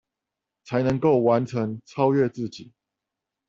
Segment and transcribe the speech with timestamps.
[0.63, 2.73] 才能夠完成、超越自己